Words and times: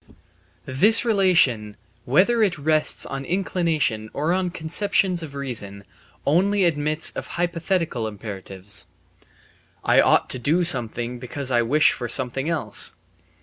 This 0.65 1.05
relation, 1.05 1.77
whether 2.05 2.41
it 2.41 2.57
rests 2.57 3.05
on 3.05 3.23
inclination 3.23 4.09
or 4.13 4.33
on 4.33 4.49
conceptions 4.49 5.21
of 5.21 5.35
reason, 5.35 5.83
only 6.25 6.63
admits 6.63 7.11
of 7.11 7.27
hypothetical 7.37 8.07
imperatives: 8.07 8.87
"I 9.83 10.01
ought 10.01 10.27
to 10.31 10.39
do 10.39 10.63
something 10.63 11.19
because 11.19 11.51
I 11.51 11.61
wish 11.61 11.91
for 11.91 12.09
something 12.09 12.49
else." 12.49 12.93